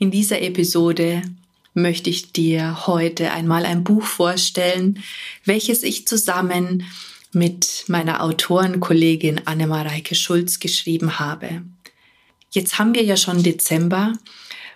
[0.00, 1.20] In dieser Episode
[1.74, 5.02] möchte ich dir heute einmal ein Buch vorstellen,
[5.44, 6.84] welches ich zusammen
[7.32, 11.60] mit meiner Autorenkollegin Annemareike Schulz geschrieben habe.
[12.50, 14.14] Jetzt haben wir ja schon Dezember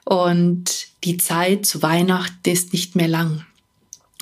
[0.05, 3.47] und die Zeit zu Weihnachten ist nicht mehr lang.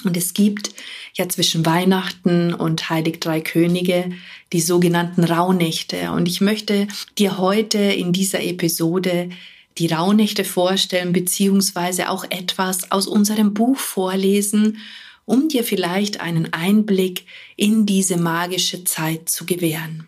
[0.05, 0.71] Und es gibt
[1.15, 4.13] ja zwischen Weihnachten und Heilig Drei Könige
[4.53, 6.13] die sogenannten Rauhnächte.
[6.13, 6.87] Und ich möchte
[7.19, 9.31] dir heute in dieser Episode
[9.79, 14.79] die Rauhnächte vorstellen, beziehungsweise auch etwas aus unserem Buch vorlesen,
[15.25, 20.07] um dir vielleicht einen Einblick in diese magische Zeit zu gewähren.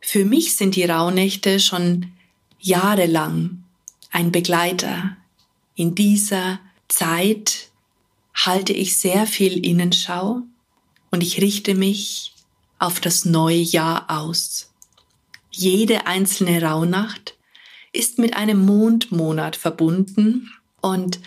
[0.00, 2.12] Für mich sind die Rauhnächte schon
[2.60, 3.64] jahrelang
[4.10, 5.16] ein Begleiter.
[5.74, 7.68] In dieser Zeit
[8.34, 10.42] halte ich sehr viel Innenschau
[11.10, 12.34] und ich richte mich
[12.78, 14.72] auf das neue Jahr aus.
[15.50, 17.37] Jede einzelne Rauhnacht
[17.92, 20.50] ist mit einem Mondmonat verbunden
[20.80, 21.20] und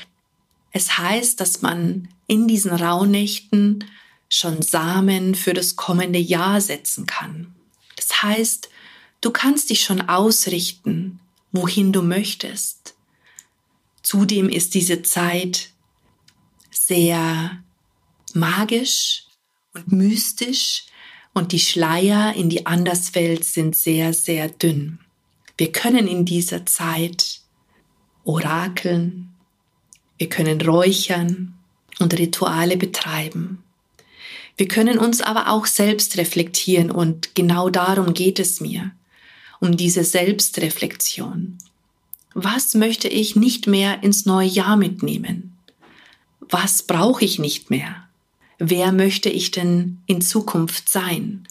[0.71, 3.83] es heißt, dass man in diesen Rauhnächten
[4.29, 7.53] schon Samen für das kommende Jahr setzen kann.
[7.97, 8.69] Das heißt,
[9.19, 11.19] du kannst dich schon ausrichten,
[11.51, 12.95] wohin du möchtest.
[14.01, 15.71] Zudem ist diese Zeit
[16.71, 17.61] sehr
[18.33, 19.25] magisch
[19.73, 20.85] und mystisch
[21.33, 24.99] und die Schleier in die Anderswelt sind sehr, sehr dünn.
[25.61, 27.39] Wir können in dieser Zeit
[28.23, 29.29] orakeln,
[30.17, 31.53] wir können räuchern
[31.99, 33.63] und Rituale betreiben.
[34.57, 38.89] Wir können uns aber auch selbst reflektieren und genau darum geht es mir,
[39.59, 41.59] um diese Selbstreflexion.
[42.33, 45.55] Was möchte ich nicht mehr ins neue Jahr mitnehmen?
[46.39, 48.07] Was brauche ich nicht mehr?
[48.57, 51.47] Wer möchte ich denn in Zukunft sein?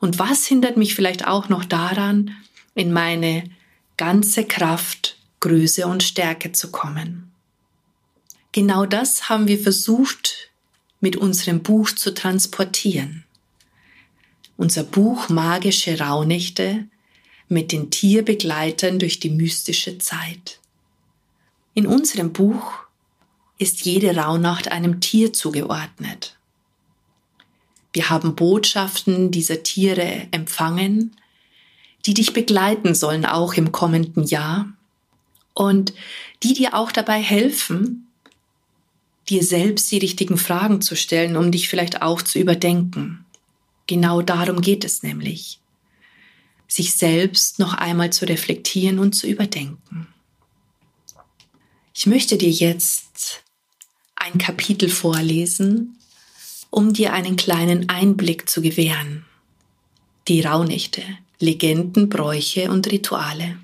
[0.00, 2.32] Und was hindert mich vielleicht auch noch daran,
[2.74, 3.44] in meine
[4.02, 7.30] ganze Kraft, Größe und Stärke zu kommen.
[8.50, 10.50] Genau das haben wir versucht
[10.98, 13.22] mit unserem Buch zu transportieren.
[14.56, 16.88] Unser Buch Magische Rauhnächte
[17.48, 20.58] mit den Tierbegleitern durch die mystische Zeit.
[21.74, 22.72] In unserem Buch
[23.58, 26.36] ist jede Rauhnacht einem Tier zugeordnet.
[27.92, 31.14] Wir haben Botschaften dieser Tiere empfangen
[32.06, 34.72] die dich begleiten sollen auch im kommenden Jahr
[35.54, 35.92] und
[36.42, 38.08] die dir auch dabei helfen,
[39.28, 43.24] dir selbst die richtigen Fragen zu stellen, um dich vielleicht auch zu überdenken.
[43.86, 45.60] Genau darum geht es nämlich,
[46.66, 50.08] sich selbst noch einmal zu reflektieren und zu überdenken.
[51.94, 53.42] Ich möchte dir jetzt
[54.16, 55.98] ein Kapitel vorlesen,
[56.70, 59.26] um dir einen kleinen Einblick zu gewähren.
[60.28, 61.02] Die Rauhnächte,
[61.42, 63.56] Legenden, Bräuche und Rituale.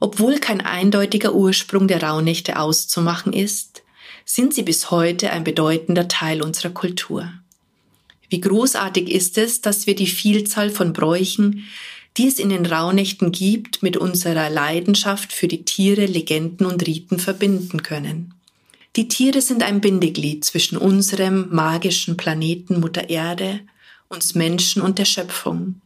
[0.00, 3.82] Obwohl kein eindeutiger Ursprung der Rauhnächte auszumachen ist,
[4.24, 7.32] sind sie bis heute ein bedeutender Teil unserer Kultur.
[8.28, 11.64] Wie großartig ist es, dass wir die Vielzahl von Bräuchen,
[12.16, 17.18] die es in den Rauhnächten gibt, mit unserer Leidenschaft für die Tiere, Legenden und Riten
[17.18, 18.34] verbinden können.
[18.96, 23.60] Die Tiere sind ein Bindeglied zwischen unserem magischen Planeten Mutter Erde,
[24.08, 25.80] uns Menschen und der Schöpfung.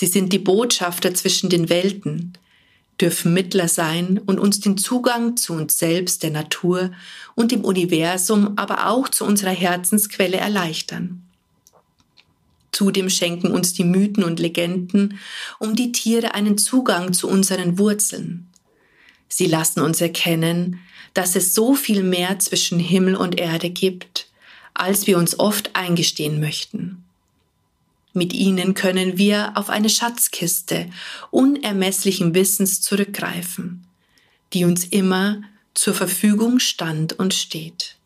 [0.00, 2.34] Sie sind die Botschafter zwischen den Welten,
[3.00, 6.92] dürfen Mittler sein und uns den Zugang zu uns selbst, der Natur
[7.34, 11.24] und dem Universum, aber auch zu unserer Herzensquelle erleichtern.
[12.70, 15.18] Zudem schenken uns die Mythen und Legenden
[15.58, 18.46] um die Tiere einen Zugang zu unseren Wurzeln.
[19.28, 20.78] Sie lassen uns erkennen,
[21.12, 24.28] dass es so viel mehr zwischen Himmel und Erde gibt,
[24.74, 27.02] als wir uns oft eingestehen möchten.
[28.12, 30.90] Mit ihnen können wir auf eine Schatzkiste
[31.30, 33.86] unermesslichen Wissens zurückgreifen,
[34.52, 35.42] die uns immer
[35.74, 37.96] zur Verfügung stand und steht.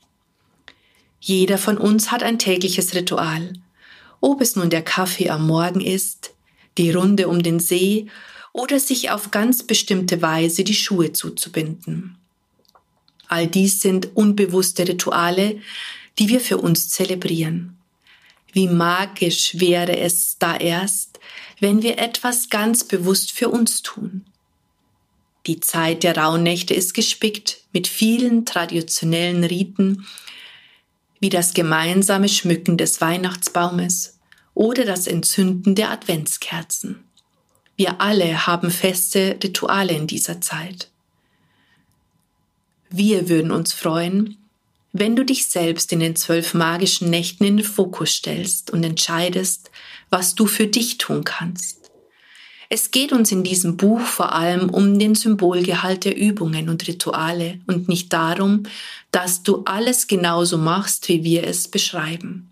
[1.20, 3.52] Jeder von uns hat ein tägliches Ritual,
[4.20, 6.34] ob es nun der Kaffee am Morgen ist,
[6.78, 8.08] die Runde um den See
[8.52, 12.16] oder sich auf ganz bestimmte Weise die Schuhe zuzubinden.
[13.28, 15.60] All dies sind unbewusste Rituale,
[16.18, 17.78] die wir für uns zelebrieren.
[18.52, 21.18] Wie magisch wäre es da erst,
[21.58, 24.26] wenn wir etwas ganz bewusst für uns tun.
[25.46, 30.06] Die Zeit der Rauhnächte ist gespickt mit vielen traditionellen Riten,
[31.18, 34.18] wie das gemeinsame Schmücken des Weihnachtsbaumes
[34.54, 37.02] oder das Entzünden der Adventskerzen.
[37.76, 40.90] Wir alle haben feste Rituale in dieser Zeit.
[42.90, 44.36] Wir würden uns freuen,
[44.92, 49.70] wenn du dich selbst in den zwölf magischen Nächten in den Fokus stellst und entscheidest,
[50.10, 51.90] was du für dich tun kannst.
[52.68, 57.60] Es geht uns in diesem Buch vor allem um den Symbolgehalt der Übungen und Rituale
[57.66, 58.62] und nicht darum,
[59.10, 62.50] dass du alles genauso machst, wie wir es beschreiben.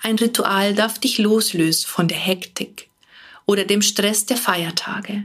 [0.00, 2.88] Ein Ritual darf dich loslösen von der Hektik
[3.46, 5.24] oder dem Stress der Feiertage.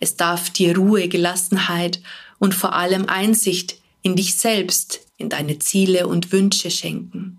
[0.00, 2.00] Es darf dir Ruhe, Gelassenheit
[2.40, 7.38] und vor allem Einsicht in dich selbst, in deine Ziele und Wünsche schenken.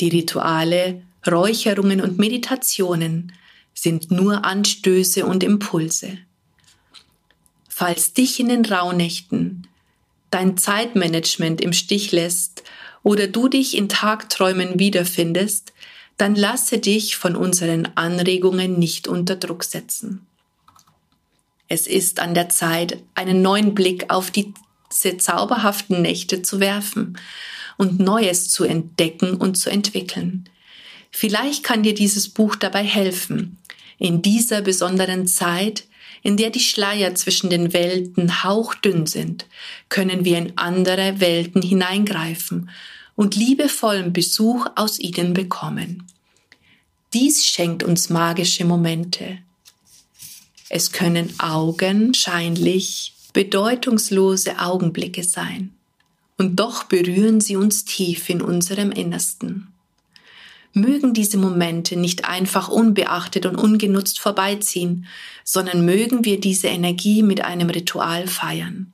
[0.00, 3.32] Die Rituale, Räucherungen und Meditationen
[3.72, 6.18] sind nur Anstöße und Impulse.
[7.68, 9.66] Falls dich in den Rauhnächten
[10.30, 12.64] dein Zeitmanagement im Stich lässt
[13.04, 15.72] oder du dich in Tagträumen wiederfindest,
[16.16, 20.26] dann lasse dich von unseren Anregungen nicht unter Druck setzen.
[21.68, 24.30] Es ist an der Zeit, einen neuen Blick auf
[24.94, 27.18] diese zauberhaften Nächte zu werfen
[27.76, 30.48] und Neues zu entdecken und zu entwickeln.
[31.10, 33.58] Vielleicht kann dir dieses Buch dabei helfen,
[33.98, 35.84] in dieser besonderen Zeit,
[36.22, 39.46] in der die Schleier zwischen den Welten hauchdünn sind,
[39.88, 42.70] können wir in andere Welten hineingreifen
[43.14, 46.06] und liebevollen Besuch aus ihnen bekommen.
[47.12, 49.38] Dies schenkt uns magische Momente.
[50.68, 55.74] Es können augenscheinlich bedeutungslose Augenblicke sein,
[56.38, 59.68] und doch berühren sie uns tief in unserem Innersten.
[60.72, 65.06] Mögen diese Momente nicht einfach unbeachtet und ungenutzt vorbeiziehen,
[65.44, 68.92] sondern mögen wir diese Energie mit einem Ritual feiern.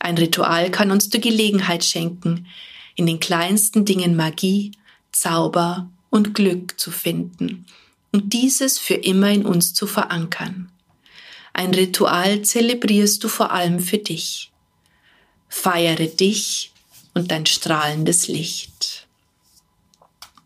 [0.00, 2.46] Ein Ritual kann uns die Gelegenheit schenken,
[2.94, 4.72] in den kleinsten Dingen Magie,
[5.12, 7.64] Zauber und Glück zu finden
[8.12, 10.70] und dieses für immer in uns zu verankern.
[11.58, 14.52] Ein Ritual zelebrierst du vor allem für dich.
[15.48, 16.70] Feiere dich
[17.14, 19.08] und dein strahlendes Licht.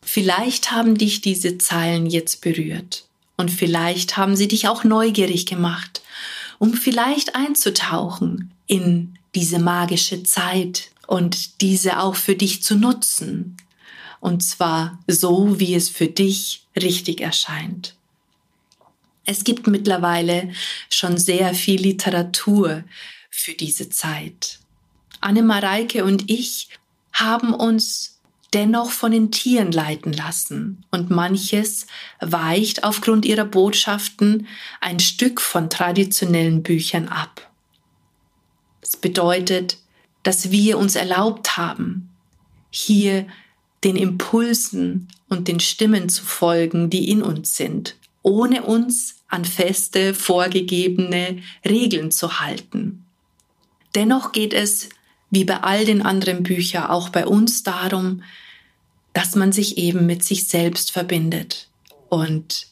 [0.01, 3.05] Vielleicht haben dich diese Zeilen jetzt berührt
[3.37, 6.01] und vielleicht haben sie dich auch neugierig gemacht,
[6.59, 13.59] um vielleicht einzutauchen in diese magische Zeit und diese auch für dich zu nutzen.
[14.21, 17.97] Und zwar so, wie es für dich richtig erscheint.
[19.25, 20.53] Es gibt mittlerweile
[20.91, 22.85] schon sehr viel Literatur
[23.31, 24.59] für diese Zeit.
[25.21, 26.69] Anne Mareike und ich
[27.13, 28.21] haben uns
[28.53, 31.87] dennoch von den Tieren leiten lassen und manches
[32.21, 34.47] weicht aufgrund ihrer Botschaften
[34.81, 37.51] ein Stück von traditionellen Büchern ab.
[38.81, 39.79] Das bedeutet,
[40.23, 42.11] dass wir uns erlaubt haben,
[42.71, 43.27] hier
[43.85, 50.15] den Impulsen und den Stimmen zu folgen, die in uns sind, ohne uns an feste,
[50.15, 53.05] vorgegebene Regeln zu halten.
[53.95, 54.89] Dennoch geht es,
[55.31, 58.23] wie bei all den anderen Büchern, auch bei uns darum,
[59.13, 61.69] dass man sich eben mit sich selbst verbindet
[62.09, 62.69] und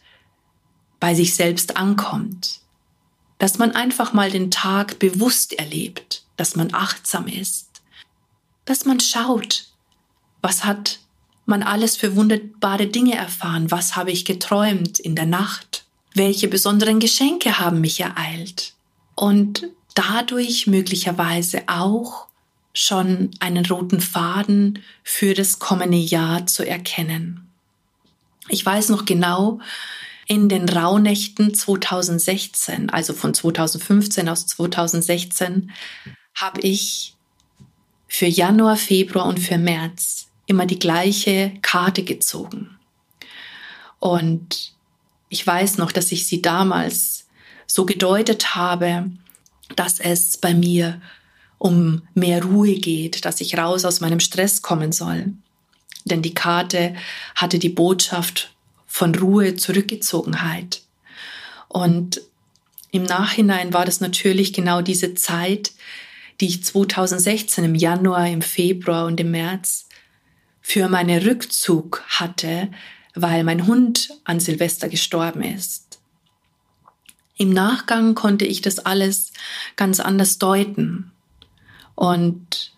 [0.98, 2.60] bei sich selbst ankommt.
[3.38, 7.82] Dass man einfach mal den Tag bewusst erlebt, dass man achtsam ist,
[8.66, 9.68] dass man schaut,
[10.42, 11.00] was hat
[11.50, 16.98] man alles für wunderbare Dinge erfahren, was habe ich geträumt in der Nacht, welche besonderen
[16.98, 18.72] Geschenke haben mich ereilt?
[19.14, 22.26] Und dadurch möglicherweise auch
[22.72, 27.50] schon einen roten Faden für das kommende Jahr zu erkennen.
[28.48, 29.60] Ich weiß noch genau,
[30.26, 35.72] in den Rauhnächten 2016, also von 2015 aus 2016,
[36.34, 37.14] habe ich
[38.06, 42.76] für Januar, Februar und für März immer die gleiche Karte gezogen.
[44.00, 44.72] Und
[45.28, 47.28] ich weiß noch, dass ich sie damals
[47.66, 49.10] so gedeutet habe,
[49.76, 51.00] dass es bei mir
[51.58, 55.32] um mehr Ruhe geht, dass ich raus aus meinem Stress kommen soll.
[56.04, 56.96] Denn die Karte
[57.36, 58.52] hatte die Botschaft
[58.86, 60.82] von Ruhe, Zurückgezogenheit.
[61.68, 62.22] Und
[62.90, 65.70] im Nachhinein war das natürlich genau diese Zeit,
[66.40, 69.86] die ich 2016 im Januar, im Februar und im März
[70.70, 72.70] für meinen Rückzug hatte,
[73.16, 75.98] weil mein Hund an Silvester gestorben ist.
[77.36, 79.32] Im Nachgang konnte ich das alles
[79.74, 81.10] ganz anders deuten.
[81.96, 82.72] Und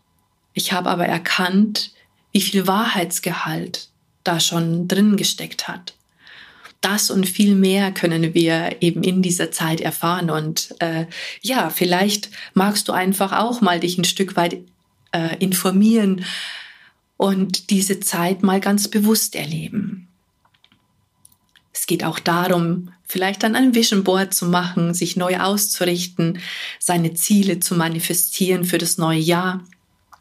[0.54, 1.92] ich habe aber erkannt,
[2.32, 3.90] wie viel Wahrheitsgehalt
[4.24, 5.92] da schon drin gesteckt hat.
[6.80, 10.30] das und viel mehr können wir eben in dieser Zeit erfahren.
[10.30, 11.04] Und äh,
[11.42, 14.56] ja, vielleicht magst du einfach auch mal dich ein Stück weit
[15.12, 16.24] äh, informieren
[17.22, 20.08] und diese Zeit mal ganz bewusst erleben.
[21.72, 26.40] Es geht auch darum, vielleicht dann ein Vision Board zu machen, sich neu auszurichten,
[26.80, 29.62] seine Ziele zu manifestieren für das neue Jahr.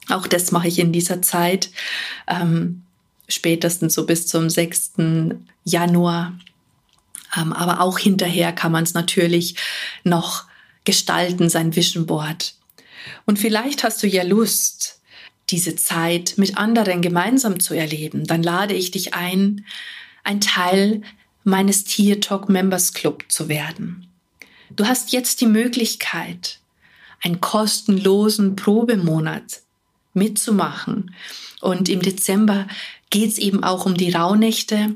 [0.09, 1.71] Auch das mache ich in dieser Zeit,
[2.27, 2.83] ähm,
[3.27, 4.91] spätestens so bis zum 6.
[5.63, 6.37] Januar.
[7.35, 9.55] Ähm, aber auch hinterher kann man es natürlich
[10.03, 10.45] noch
[10.83, 12.53] gestalten, sein Vision Board.
[13.25, 15.00] Und vielleicht hast du ja Lust,
[15.51, 18.25] diese Zeit mit anderen gemeinsam zu erleben.
[18.25, 19.65] Dann lade ich dich ein,
[20.23, 21.01] ein Teil
[21.43, 24.07] meines Tier Talk Members Club zu werden.
[24.75, 26.59] Du hast jetzt die Möglichkeit,
[27.23, 29.61] einen kostenlosen Probemonat
[30.13, 31.13] mitzumachen.
[31.59, 32.67] Und im Dezember
[33.09, 34.95] geht es eben auch um die Rauhnächte,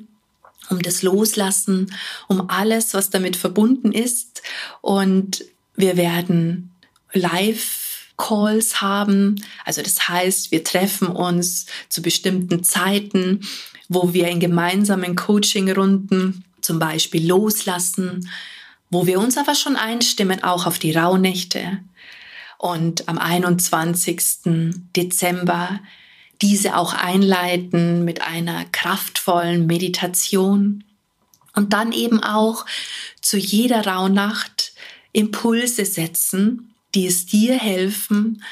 [0.69, 1.93] um das Loslassen,
[2.27, 4.41] um alles, was damit verbunden ist.
[4.81, 5.45] Und
[5.75, 6.71] wir werden
[7.13, 7.84] live
[8.17, 9.41] Calls haben.
[9.65, 13.41] Also das heißt, wir treffen uns zu bestimmten Zeiten
[13.89, 18.29] wo wir in gemeinsamen Coachingrunden zum Beispiel loslassen,
[18.89, 21.79] wo wir uns aber schon einstimmen, auch auf die Rauhnächte.
[22.57, 24.73] Und am 21.
[24.95, 25.79] Dezember
[26.41, 30.83] diese auch einleiten mit einer kraftvollen Meditation
[31.53, 32.65] und dann eben auch
[33.21, 34.73] zu jeder Rauhnacht
[35.13, 38.43] Impulse setzen, die es dir helfen,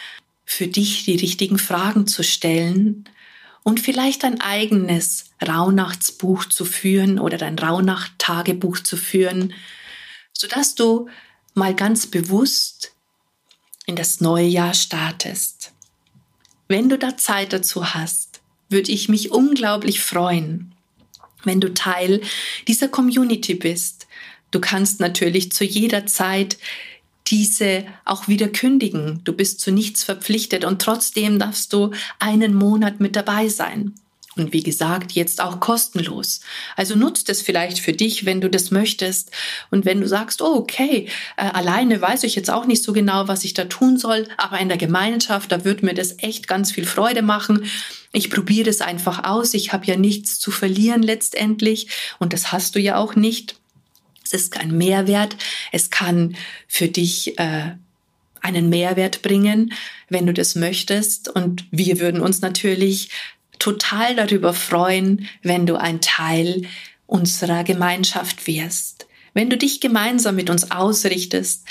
[0.45, 3.05] für dich die richtigen Fragen zu stellen
[3.63, 9.53] und vielleicht ein eigenes Rauhnachtsbuch zu führen oder dein Rauhnacht-Tagebuch zu führen,
[10.33, 11.07] sodass du
[11.53, 12.91] mal ganz bewusst
[13.85, 15.71] in das neue Jahr startest.
[16.67, 20.73] Wenn du da Zeit dazu hast, würde ich mich unglaublich freuen,
[21.43, 22.21] wenn du Teil
[22.67, 24.07] dieser Community bist.
[24.51, 26.57] Du kannst natürlich zu jeder Zeit
[27.27, 29.21] diese auch wieder kündigen.
[29.23, 33.95] Du bist zu nichts verpflichtet und trotzdem darfst du einen Monat mit dabei sein.
[34.35, 36.41] Und wie gesagt, jetzt auch kostenlos.
[36.75, 39.29] Also nutzt es vielleicht für dich, wenn du das möchtest.
[39.69, 43.27] Und wenn du sagst, oh, okay, äh, alleine weiß ich jetzt auch nicht so genau,
[43.27, 46.71] was ich da tun soll, aber in der Gemeinschaft, da wird mir das echt ganz
[46.71, 47.65] viel Freude machen.
[48.11, 49.53] Ich probiere es einfach aus.
[49.53, 51.89] Ich habe ja nichts zu verlieren letztendlich.
[52.17, 53.55] Und das hast du ja auch nicht.
[54.33, 55.35] Ist kein Mehrwert.
[55.71, 56.35] Es kann
[56.67, 57.71] für dich äh,
[58.41, 59.73] einen Mehrwert bringen,
[60.09, 61.29] wenn du das möchtest.
[61.29, 63.09] Und wir würden uns natürlich
[63.59, 66.63] total darüber freuen, wenn du ein Teil
[67.07, 69.07] unserer Gemeinschaft wirst.
[69.33, 71.65] Wenn du dich gemeinsam mit uns ausrichtest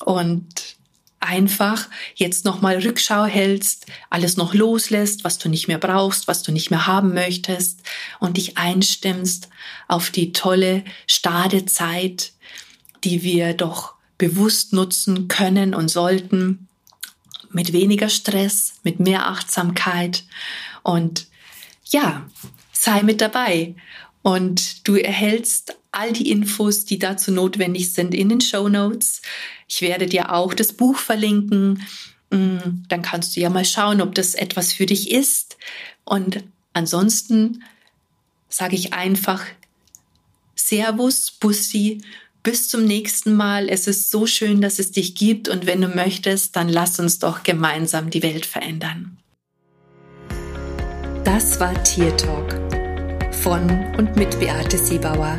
[0.00, 0.76] und
[1.24, 6.52] einfach jetzt nochmal Rückschau hältst, alles noch loslässt, was du nicht mehr brauchst, was du
[6.52, 7.80] nicht mehr haben möchtest
[8.20, 9.48] und dich einstimmst
[9.88, 12.32] auf die tolle Stadezeit,
[13.02, 16.68] die wir doch bewusst nutzen können und sollten,
[17.50, 20.24] mit weniger Stress, mit mehr Achtsamkeit
[20.82, 21.28] und
[21.86, 22.26] ja,
[22.72, 23.74] sei mit dabei.
[24.22, 29.22] Und du erhältst all die Infos, die dazu notwendig sind, in den Show Notes.
[29.68, 31.82] Ich werde dir auch das Buch verlinken.
[32.30, 32.58] Mm,
[32.88, 35.56] dann kannst du ja mal schauen, ob das etwas für dich ist.
[36.04, 37.62] Und ansonsten
[38.48, 39.44] sage ich einfach
[40.54, 42.00] Servus, Bussi,
[42.42, 43.68] bis zum nächsten Mal.
[43.68, 47.18] Es ist so schön, dass es dich gibt und wenn du möchtest, dann lass uns
[47.18, 49.18] doch gemeinsam die Welt verändern.
[51.24, 52.54] Das war Tier Talk
[53.32, 55.38] von und mit Beate Siebauer,